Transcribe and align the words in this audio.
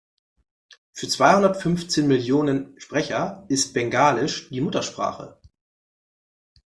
Für 0.93 1.07
zweihundertfünfzehn 1.07 2.07
Millionen 2.07 2.73
Sprecher 2.79 3.45
ist 3.49 3.75
Bengalisch 3.75 4.49
die 4.49 4.59
Muttersprache. 4.59 5.39